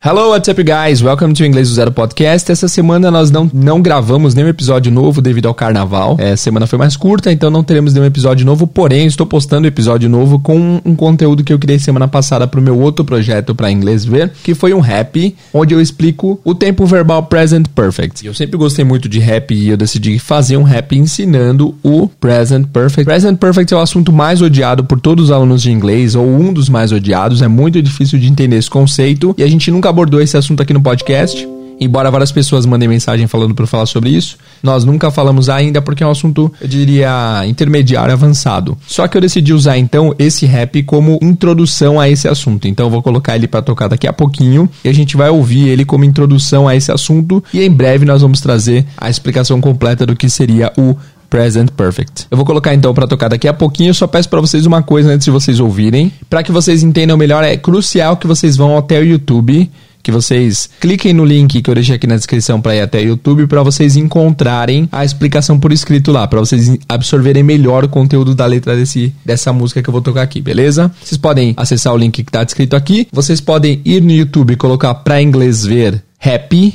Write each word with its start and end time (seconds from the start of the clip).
Hello, 0.00 0.30
what's 0.30 0.48
up, 0.48 0.62
guys? 0.62 1.02
Welcome 1.02 1.34
to 1.34 1.44
Inglês 1.44 1.70
do 1.70 1.74
Zero 1.74 1.90
Podcast. 1.90 2.52
Essa 2.52 2.68
semana 2.68 3.10
nós 3.10 3.32
não, 3.32 3.50
não 3.52 3.82
gravamos 3.82 4.32
nenhum 4.32 4.46
episódio 4.46 4.92
novo 4.92 5.20
devido 5.20 5.46
ao 5.46 5.54
carnaval. 5.54 6.14
É, 6.20 6.30
a 6.30 6.36
semana 6.36 6.68
foi 6.68 6.78
mais 6.78 6.96
curta, 6.96 7.32
então 7.32 7.50
não 7.50 7.64
teremos 7.64 7.92
nenhum 7.92 8.06
episódio 8.06 8.46
novo. 8.46 8.64
Porém, 8.64 9.06
estou 9.08 9.26
postando 9.26 9.66
episódio 9.66 10.08
novo 10.08 10.38
com 10.38 10.80
um 10.84 10.94
conteúdo 10.94 11.42
que 11.42 11.52
eu 11.52 11.58
criei 11.58 11.80
semana 11.80 12.06
passada 12.06 12.46
para 12.46 12.60
o 12.60 12.62
meu 12.62 12.78
outro 12.78 13.04
projeto 13.04 13.56
para 13.56 13.72
inglês 13.72 14.04
ver, 14.04 14.30
que 14.44 14.54
foi 14.54 14.72
um 14.72 14.78
rap, 14.78 15.34
onde 15.52 15.74
eu 15.74 15.80
explico 15.80 16.40
o 16.44 16.54
tempo 16.54 16.86
verbal 16.86 17.24
present 17.24 17.66
perfect. 17.66 18.24
Eu 18.24 18.34
sempre 18.34 18.56
gostei 18.56 18.84
muito 18.84 19.08
de 19.08 19.18
rap 19.18 19.52
e 19.52 19.68
eu 19.68 19.76
decidi 19.76 20.16
fazer 20.20 20.56
um 20.56 20.62
rap 20.62 20.96
ensinando 20.96 21.74
o 21.82 22.06
present 22.06 22.68
perfect. 22.68 23.04
Present 23.04 23.36
perfect 23.36 23.74
é 23.74 23.76
o 23.76 23.80
assunto 23.80 24.12
mais 24.12 24.40
odiado 24.40 24.84
por 24.84 25.00
todos 25.00 25.24
os 25.24 25.30
alunos 25.32 25.60
de 25.60 25.72
inglês, 25.72 26.14
ou 26.14 26.24
um 26.24 26.52
dos 26.52 26.68
mais 26.68 26.92
odiados. 26.92 27.42
É 27.42 27.48
muito 27.48 27.82
difícil 27.82 28.16
de 28.16 28.28
entender 28.28 28.58
esse 28.58 28.70
conceito 28.70 29.34
e 29.36 29.42
a 29.42 29.48
gente 29.48 29.68
nunca 29.72 29.87
abordou 29.88 30.20
esse 30.20 30.36
assunto 30.36 30.62
aqui 30.62 30.72
no 30.72 30.80
podcast. 30.80 31.48
Embora 31.80 32.10
várias 32.10 32.32
pessoas 32.32 32.66
mandem 32.66 32.88
mensagem 32.88 33.26
falando 33.26 33.54
para 33.54 33.66
falar 33.66 33.86
sobre 33.86 34.10
isso, 34.10 34.36
nós 34.62 34.84
nunca 34.84 35.10
falamos 35.10 35.48
ainda 35.48 35.80
porque 35.80 36.02
é 36.02 36.06
um 36.06 36.10
assunto, 36.10 36.52
eu 36.60 36.66
diria, 36.66 37.44
intermediário 37.46 38.12
avançado. 38.12 38.76
Só 38.86 39.06
que 39.06 39.16
eu 39.16 39.20
decidi 39.20 39.52
usar 39.52 39.78
então 39.78 40.14
esse 40.18 40.44
rap 40.44 40.82
como 40.82 41.18
introdução 41.22 42.00
a 42.00 42.08
esse 42.08 42.26
assunto. 42.26 42.66
Então 42.66 42.86
eu 42.86 42.90
vou 42.90 43.02
colocar 43.02 43.36
ele 43.36 43.46
para 43.46 43.62
tocar 43.62 43.86
daqui 43.86 44.08
a 44.08 44.12
pouquinho 44.12 44.68
e 44.84 44.88
a 44.88 44.92
gente 44.92 45.16
vai 45.16 45.30
ouvir 45.30 45.68
ele 45.68 45.84
como 45.84 46.04
introdução 46.04 46.66
a 46.66 46.74
esse 46.74 46.90
assunto 46.90 47.42
e 47.54 47.62
em 47.62 47.70
breve 47.70 48.04
nós 48.04 48.22
vamos 48.22 48.40
trazer 48.40 48.84
a 48.96 49.08
explicação 49.08 49.60
completa 49.60 50.04
do 50.04 50.16
que 50.16 50.28
seria 50.28 50.72
o 50.76 50.96
Present 51.28 51.70
Perfect. 51.70 52.26
Eu 52.30 52.36
vou 52.36 52.46
colocar 52.46 52.74
então 52.74 52.94
para 52.94 53.06
tocar 53.06 53.28
daqui 53.28 53.48
a 53.48 53.52
pouquinho. 53.52 53.90
Eu 53.90 53.94
só 53.94 54.06
peço 54.06 54.28
para 54.28 54.40
vocês 54.40 54.66
uma 54.66 54.82
coisa 54.82 55.10
antes 55.10 55.24
de 55.24 55.30
vocês 55.30 55.60
ouvirem, 55.60 56.12
para 56.28 56.42
que 56.42 56.52
vocês 56.52 56.82
entendam 56.82 57.16
melhor. 57.16 57.44
É 57.44 57.56
crucial 57.56 58.16
que 58.16 58.26
vocês 58.26 58.56
vão 58.56 58.76
até 58.76 58.98
o 58.98 59.04
YouTube 59.04 59.70
que 60.02 60.12
vocês 60.12 60.70
cliquem 60.80 61.12
no 61.12 61.22
link 61.22 61.60
que 61.60 61.68
eu 61.68 61.74
deixei 61.74 61.96
aqui 61.96 62.06
na 62.06 62.16
descrição 62.16 62.62
para 62.62 62.74
ir 62.74 62.80
até 62.80 62.98
o 62.98 63.08
YouTube 63.08 63.46
para 63.46 63.62
vocês 63.62 63.94
encontrarem 63.96 64.88
a 64.90 65.04
explicação 65.04 65.58
por 65.58 65.70
escrito 65.70 66.10
lá, 66.10 66.26
para 66.26 66.40
vocês 66.40 66.78
absorverem 66.88 67.42
melhor 67.42 67.84
o 67.84 67.88
conteúdo 67.88 68.34
da 68.34 68.46
letra 68.46 68.74
desse, 68.74 69.12
dessa 69.22 69.52
música 69.52 69.82
que 69.82 69.88
eu 69.88 69.92
vou 69.92 70.00
tocar 70.00 70.22
aqui, 70.22 70.40
beleza? 70.40 70.90
Vocês 71.02 71.18
podem 71.18 71.52
acessar 71.58 71.92
o 71.92 71.98
link 71.98 72.22
que 72.22 72.28
está 72.28 72.42
descrito 72.42 72.74
aqui. 72.74 73.06
Vocês 73.12 73.40
podem 73.40 73.82
ir 73.84 74.00
no 74.00 74.12
YouTube 74.12 74.52
e 74.52 74.56
colocar 74.56 74.94
para 74.94 75.20
inglês 75.20 75.64
ver 75.64 76.02
happy, 76.24 76.74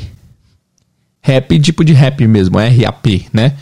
happy 1.26 1.60
tipo 1.60 1.84
de 1.84 1.94
rap 1.94 2.28
mesmo, 2.28 2.60
R-A-P, 2.60 3.26
né? 3.34 3.54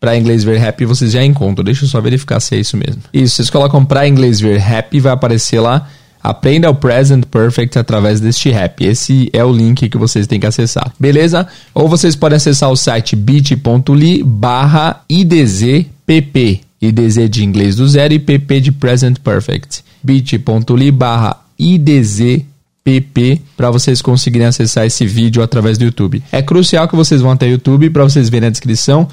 Para 0.00 0.16
inglês 0.16 0.42
ver 0.42 0.66
happy 0.66 0.86
vocês 0.86 1.12
já 1.12 1.22
encontram. 1.22 1.62
Deixa 1.62 1.84
eu 1.84 1.88
só 1.88 2.00
verificar 2.00 2.40
se 2.40 2.56
é 2.56 2.58
isso 2.58 2.76
mesmo. 2.76 3.02
Isso, 3.12 3.36
vocês 3.36 3.50
colocam 3.50 3.84
para 3.84 4.08
inglês 4.08 4.40
ver 4.40 4.60
happy, 4.60 4.98
vai 4.98 5.12
aparecer 5.12 5.60
lá 5.60 5.86
Aprenda 6.22 6.68
o 6.68 6.74
Present 6.74 7.24
Perfect 7.24 7.78
através 7.78 8.20
deste 8.20 8.50
rap. 8.50 8.84
Esse 8.84 9.30
é 9.32 9.42
o 9.42 9.50
link 9.50 9.88
que 9.88 9.96
vocês 9.96 10.26
têm 10.26 10.38
que 10.38 10.46
acessar. 10.46 10.92
Beleza? 11.00 11.46
Ou 11.74 11.88
vocês 11.88 12.14
podem 12.14 12.36
acessar 12.36 12.70
o 12.70 12.76
site 12.76 13.16
bit.ly 13.16 14.22
barra 14.22 15.02
idzpp. 15.08 16.60
IDZ 16.82 17.28
de 17.28 17.44
inglês 17.44 17.76
do 17.76 17.86
zero 17.88 18.14
e 18.14 18.18
PP 18.18 18.60
de 18.60 18.72
Present 18.72 19.18
Perfect. 19.18 19.82
bit.ly 20.02 20.90
barra 20.90 21.36
idzpp 21.58 23.42
para 23.56 23.70
vocês 23.70 24.00
conseguirem 24.00 24.46
acessar 24.46 24.86
esse 24.86 25.06
vídeo 25.06 25.42
através 25.42 25.76
do 25.78 25.84
YouTube. 25.84 26.22
É 26.32 26.42
crucial 26.42 26.88
que 26.88 26.96
vocês 26.96 27.20
vão 27.20 27.32
até 27.32 27.46
o 27.46 27.50
YouTube 27.50 27.90
para 27.90 28.04
vocês 28.04 28.28
verem 28.28 28.48
a 28.48 28.50
descrição 28.50 29.08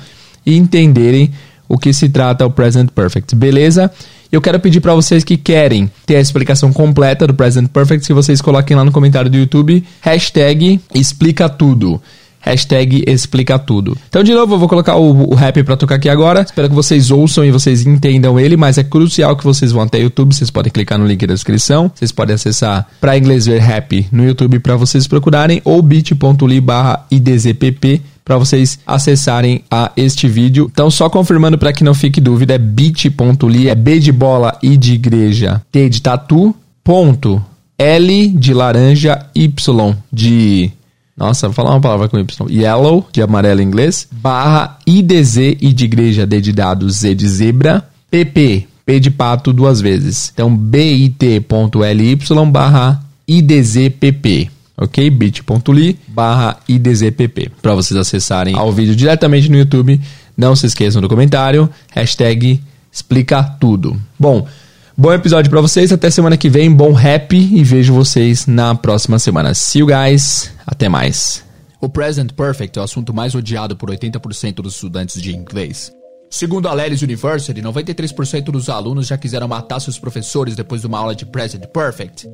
e 0.48 0.58
entenderem 0.58 1.30
o 1.68 1.78
que 1.78 1.92
se 1.92 2.08
trata 2.08 2.46
o 2.46 2.50
Present 2.50 2.90
Perfect. 2.92 3.36
Beleza? 3.36 3.92
Eu 4.32 4.42
quero 4.42 4.60
pedir 4.60 4.80
para 4.80 4.96
vocês 4.96 5.24
que 5.24 5.36
querem 5.38 5.92
ter 6.06 6.16
a 6.16 6.22
explicação 6.22 6.72
completa 6.72 7.28
do 7.28 7.34
Present 7.34 7.68
Perfect 7.68 8.08
que 8.08 8.14
vocês 8.14 8.42
coloquem 8.42 8.76
lá 8.76 8.84
no 8.86 8.92
comentário 8.92 9.30
do 9.30 9.38
YouTube 9.38 9.84
hashtag 10.02 10.80
explica 10.96 11.50
tudo. 11.50 12.02
Hashtag 12.40 13.04
explica 13.06 13.60
tudo. 13.60 13.98
Então, 14.08 14.24
de 14.24 14.34
novo, 14.34 14.54
eu 14.54 14.60
vou 14.60 14.70
colocar 14.70 14.96
o, 14.96 15.32
o 15.32 15.36
rap 15.36 15.62
pra 15.64 15.76
tocar 15.76 15.96
aqui 15.96 16.08
agora. 16.08 16.44
Espero 16.44 16.70
que 16.70 16.76
vocês 16.76 17.12
ouçam 17.12 17.44
e 17.44 17.52
vocês 17.52 17.86
entendam 17.86 18.40
ele, 18.40 18.56
mas 18.56 18.78
é 18.78 18.86
crucial 18.86 19.36
que 19.36 19.44
vocês 19.44 19.74
vão 19.74 19.84
até 19.84 19.98
o 19.98 20.04
YouTube. 20.04 20.34
Vocês 20.34 20.50
podem 20.50 20.72
clicar 20.72 20.98
no 20.98 21.06
link 21.06 21.28
da 21.28 21.34
descrição. 21.34 21.92
Vocês 21.94 22.12
podem 22.12 22.36
acessar 22.36 22.88
pra 23.02 23.18
inglês 23.18 23.48
ver 23.48 23.60
rap 23.60 24.08
no 24.14 24.24
YouTube 24.24 24.60
para 24.60 24.78
vocês 24.78 25.08
procurarem 25.08 25.62
ou 25.66 25.82
bit.ly 25.82 26.62
barra 26.62 27.06
idzpp 27.12 28.02
para 28.28 28.38
vocês 28.38 28.78
acessarem 28.86 29.64
a 29.72 29.90
este 29.96 30.28
vídeo. 30.28 30.70
Então, 30.70 30.92
só 30.92 31.10
confirmando 31.10 31.58
para 31.58 31.72
que 31.72 31.82
não 31.82 31.94
fique 31.94 32.20
dúvida, 32.20 32.56
é 32.56 32.58
bit.ly, 32.58 33.70
é 33.70 33.74
B 33.74 34.00
de 34.00 34.12
bola, 34.12 34.60
I 34.62 34.76
de 34.76 34.96
igreja, 34.96 35.62
T 35.72 35.88
de 35.88 36.02
tatu, 36.02 36.54
ponto, 36.84 37.42
L 37.78 38.28
de 38.28 38.54
laranja, 38.54 39.26
Y 39.34 39.96
de... 40.12 40.70
Nossa, 41.16 41.48
vou 41.48 41.54
falar 41.54 41.72
uma 41.72 41.80
palavra 41.80 42.10
com 42.10 42.20
Y. 42.20 42.52
Yellow, 42.52 43.08
de 43.14 43.22
amarelo 43.22 43.62
em 43.62 43.64
inglês, 43.64 44.10
barra 44.12 44.78
IDZ, 44.86 45.38
I 45.62 45.72
de 45.72 45.86
igreja, 45.86 46.28
D 46.28 46.42
de 46.42 46.52
dado, 46.52 46.90
Z 46.90 47.16
de 47.16 47.30
zebra, 47.30 47.82
PP, 48.12 48.68
P 48.86 49.00
de 49.00 49.10
pato 49.10 49.54
duas 49.54 49.80
vezes. 49.80 50.34
Então, 50.34 50.54
bit.ly 50.54 52.20
barra 52.52 53.02
IDZPP 53.26 54.57
ok? 54.78 55.10
bit.ly 55.10 56.00
barra 56.08 56.60
idzpp 56.68 57.52
para 57.62 57.74
vocês 57.74 58.00
acessarem 58.00 58.56
ao 58.56 58.72
vídeo 58.72 58.96
diretamente 58.96 59.50
no 59.50 59.58
YouTube. 59.58 60.00
Não 60.38 60.56
se 60.56 60.68
esqueçam 60.68 61.02
do 61.02 61.10
comentário, 61.10 61.70
hashtag 61.92 62.62
explica 62.92 63.44
tudo. 63.44 64.00
Bom, 64.20 64.48
bom 64.96 65.12
episódio 65.12 65.50
para 65.50 65.62
vocês, 65.62 65.92
até 65.92 66.10
semana 66.10 66.38
que 66.38 66.50
vem, 66.50 66.72
bom 66.72 66.94
rap 66.94 67.36
e 67.36 67.64
vejo 67.64 67.94
vocês 67.94 68.46
na 68.46 68.76
próxima 68.76 69.18
semana. 69.18 69.54
See 69.54 69.80
you 69.80 69.88
guys, 69.88 70.52
até 70.66 70.88
mais. 70.88 71.44
O 71.82 71.90
Present 71.90 72.34
Perfect 72.34 72.78
é 72.78 72.82
o 72.82 72.86
assunto 72.86 73.14
mais 73.14 73.36
odiado 73.36 73.76
por 73.76 73.90
80% 73.90 74.56
dos 74.56 74.76
estudantes 74.76 75.22
de 75.22 75.36
inglês. 75.36 75.92
Segundo 76.30 76.68
a 76.68 76.74
Lelis 76.74 77.02
University, 77.02 77.62
93% 77.62 78.46
dos 78.46 78.68
alunos 78.68 79.08
já 79.08 79.18
quiseram 79.18 79.48
matar 79.48 79.80
seus 79.80 79.98
professores 79.98 80.56
depois 80.56 80.82
de 80.82 80.88
uma 80.88 81.00
aula 81.00 81.16
de 81.16 81.26
Present 81.26 81.66
Perfect. 81.68 82.28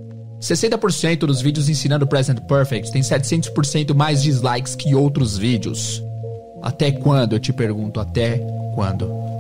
60% 0.44 1.20
dos 1.20 1.42
vídeos 1.42 1.70
ensinando 1.70 2.06
Present 2.06 2.42
Perfect 2.42 2.92
tem 2.92 3.02
700% 3.02 3.94
mais 3.94 4.22
dislikes 4.22 4.76
que 4.76 4.94
outros 4.94 5.38
vídeos. 5.38 6.04
Até 6.62 6.92
quando? 6.92 7.34
Eu 7.34 7.40
te 7.40 7.54
pergunto, 7.54 8.02
até 8.02 8.40
quando? 8.76 9.33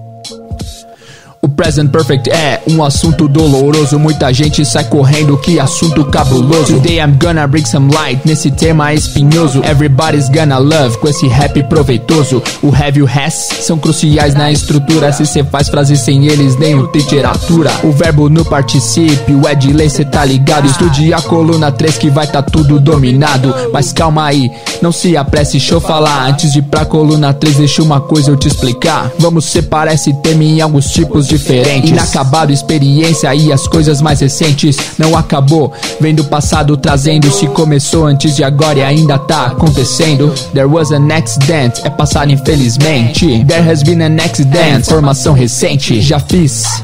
O 1.45 1.49
present 1.49 1.91
perfect 1.91 2.29
é 2.29 2.61
um 2.69 2.81
assunto 2.81 3.27
doloroso. 3.27 3.99
Muita 3.99 4.31
gente 4.31 4.63
sai 4.63 4.85
correndo, 4.85 5.37
que 5.37 5.59
assunto 5.59 6.05
cabuloso. 6.05 6.75
Today 6.75 6.99
I'm 6.99 7.17
gonna 7.21 7.45
bring 7.45 7.65
some 7.65 7.93
light 7.93 8.21
nesse 8.23 8.49
tema 8.49 8.93
espinhoso. 8.93 9.61
Everybody's 9.61 10.29
gonna 10.29 10.57
love 10.57 10.97
com 10.99 11.09
esse 11.09 11.27
rap 11.27 11.61
proveitoso. 11.63 12.41
O 12.61 12.69
have 12.69 12.97
you 12.97 13.05
has 13.05 13.33
são 13.59 13.77
cruciais 13.77 14.35
na 14.35 14.53
estrutura. 14.53 15.11
Se 15.11 15.25
cê 15.25 15.43
faz 15.43 15.67
frases 15.67 15.99
sem 15.99 16.27
eles, 16.27 16.55
nem 16.55 16.75
o 16.75 16.89
literatura. 16.95 17.71
O 17.83 17.91
verbo 17.91 18.29
no 18.29 18.45
particípio 18.45 19.45
é 19.45 19.53
de 19.53 19.73
lei, 19.73 19.89
cê 19.89 20.05
tá 20.05 20.23
ligado. 20.23 20.65
Estude 20.65 21.13
a 21.13 21.21
coluna 21.21 21.73
3 21.73 21.97
que 21.97 22.09
vai 22.09 22.25
tá 22.25 22.41
tudo 22.41 22.79
dominado. 22.79 23.53
Mas 23.73 23.91
calma 23.91 24.27
aí, 24.27 24.49
não 24.81 24.93
se 24.93 25.17
apresse, 25.17 25.57
deixa 25.57 25.73
eu 25.73 25.81
falar. 25.81 26.25
Antes 26.25 26.53
de 26.53 26.59
ir 26.59 26.61
pra 26.61 26.85
coluna 26.85 27.33
3, 27.33 27.57
deixa 27.57 27.83
uma 27.83 27.99
coisa 27.99 28.31
eu 28.31 28.37
te 28.37 28.47
explicar. 28.47 29.11
Vamos 29.19 29.43
separar 29.43 29.93
esse 29.93 30.13
tema 30.21 30.41
em 30.41 30.61
alguns 30.61 30.89
tipos 30.89 31.27
de 31.27 31.32
diferentes. 31.37 31.89
Inacabado, 31.89 32.51
experiência 32.51 33.33
e 33.33 33.51
as 33.51 33.67
coisas 33.67 34.01
mais 34.01 34.19
recentes. 34.19 34.77
Não 34.97 35.17
acabou, 35.17 35.73
vem 35.99 36.13
do 36.13 36.23
passado 36.23 36.77
trazendo. 36.77 37.29
Se 37.31 37.47
começou 37.47 38.05
antes 38.05 38.35
de 38.35 38.43
agora 38.43 38.79
e 38.79 38.83
ainda 38.83 39.17
tá 39.17 39.47
acontecendo. 39.47 40.33
There 40.53 40.67
was 40.67 40.91
an 40.91 41.11
accident, 41.11 41.79
é 41.83 41.89
passado 41.89 42.31
infelizmente. 42.31 43.43
There 43.45 43.69
has 43.69 43.83
been 43.83 44.01
an 44.01 44.17
accident, 44.23 44.85
formação 44.85 45.33
recente. 45.33 46.01
Já 46.01 46.19
fiz 46.19 46.83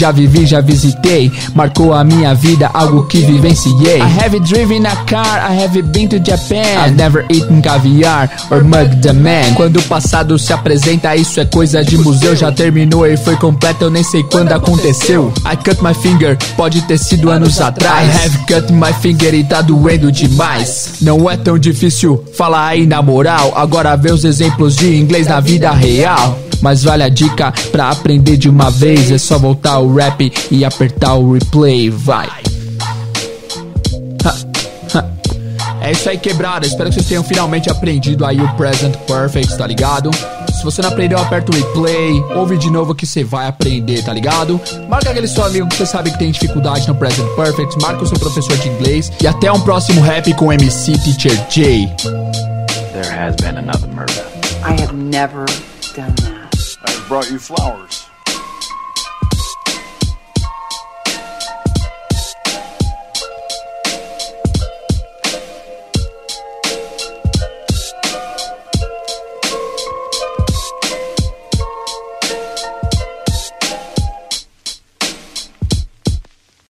já 0.00 0.10
vivi, 0.10 0.46
já 0.46 0.62
visitei, 0.62 1.30
marcou 1.54 1.92
a 1.92 2.02
minha 2.02 2.34
vida, 2.34 2.70
algo 2.72 3.04
que 3.04 3.18
vivenciei. 3.18 3.98
I 3.98 4.24
have 4.24 4.40
driven 4.40 4.86
a 4.86 4.96
car, 5.04 5.52
I 5.52 5.62
have 5.62 5.82
been 5.82 6.08
to 6.08 6.16
Japan. 6.16 6.86
I've 6.86 6.96
never 6.96 7.26
eaten 7.28 7.60
caviar 7.60 8.30
or 8.50 8.64
mugged 8.64 9.06
a 9.06 9.12
man. 9.12 9.52
Quando 9.54 9.76
o 9.76 9.82
passado 9.82 10.38
se 10.38 10.54
apresenta, 10.54 11.14
isso 11.14 11.38
é 11.38 11.44
coisa 11.44 11.84
de 11.84 11.98
museu. 11.98 12.34
Já 12.34 12.50
terminou 12.50 13.06
e 13.06 13.14
foi 13.18 13.36
completo, 13.36 13.84
eu 13.84 13.90
nem 13.90 14.02
sei 14.02 14.22
quando 14.22 14.52
aconteceu. 14.52 15.30
I 15.44 15.54
cut 15.54 15.82
my 15.82 15.92
finger, 15.92 16.38
pode 16.56 16.80
ter 16.82 16.96
sido 16.96 17.28
anos 17.28 17.60
atrás. 17.60 18.08
I 18.08 18.24
have 18.24 18.38
cut 18.46 18.72
my 18.72 18.94
finger 19.02 19.34
e 19.34 19.44
tá 19.44 19.60
doendo 19.60 20.10
demais. 20.10 20.92
Não 21.02 21.28
é 21.28 21.36
tão 21.36 21.58
difícil 21.58 22.24
falar 22.34 22.68
aí 22.68 22.86
na 22.86 23.02
moral. 23.02 23.52
Agora 23.54 23.94
vê 23.96 24.10
os 24.10 24.24
exemplos 24.24 24.76
de 24.76 24.96
inglês 24.96 25.26
na 25.26 25.40
vida 25.40 25.70
real. 25.72 26.38
Mas 26.60 26.84
vale 26.84 27.02
a 27.02 27.08
dica 27.08 27.52
pra 27.72 27.90
aprender 27.90 28.36
de 28.36 28.48
uma 28.48 28.70
vez. 28.70 29.10
É 29.10 29.18
só 29.18 29.38
voltar 29.38 29.78
o 29.78 29.94
rap 29.94 30.32
e 30.50 30.64
apertar 30.64 31.14
o 31.14 31.32
replay. 31.32 31.90
Vai. 31.90 32.28
Ha, 34.24 34.34
ha. 34.94 35.04
É 35.80 35.92
isso 35.92 36.08
aí, 36.08 36.18
quebrada. 36.18 36.66
Espero 36.66 36.90
que 36.90 36.94
vocês 36.94 37.06
tenham 37.06 37.24
finalmente 37.24 37.70
aprendido 37.70 38.26
aí 38.26 38.40
o 38.40 38.48
Present 38.54 38.94
Perfect, 39.06 39.56
tá 39.56 39.66
ligado? 39.66 40.10
Se 40.60 40.64
você 40.64 40.82
não 40.82 40.90
aprendeu, 40.90 41.18
aperta 41.18 41.50
o 41.50 41.54
replay, 41.54 42.22
ouve 42.36 42.58
de 42.58 42.68
novo 42.68 42.94
que 42.94 43.06
você 43.06 43.24
vai 43.24 43.48
aprender, 43.48 44.04
tá 44.04 44.12
ligado? 44.12 44.60
Marca 44.90 45.08
aquele 45.08 45.26
seu 45.26 45.42
amigo 45.42 45.66
que 45.66 45.76
você 45.76 45.86
sabe 45.86 46.10
que 46.10 46.18
tem 46.18 46.30
dificuldade 46.30 46.86
no 46.86 46.94
Present 46.94 47.26
Perfect, 47.34 47.80
marca 47.80 48.02
o 48.02 48.06
seu 48.06 48.18
professor 48.18 48.54
de 48.58 48.68
inglês 48.68 49.10
e 49.22 49.26
até 49.26 49.50
um 49.50 49.60
próximo 49.62 50.02
rap 50.02 50.34
com 50.34 50.52
MC 50.52 50.92
Teacher 50.98 51.32
J. 51.48 51.86
There 52.92 53.10
has 53.10 53.34
been 53.36 53.56
another 53.56 53.88
murder. 53.88 54.22
I 54.62 54.78
have 54.78 54.92
never 54.94 55.46
done 55.96 56.14
that. 56.16 56.29
Brought 57.10 57.28
you 57.28 57.40
flowers. 57.40 57.99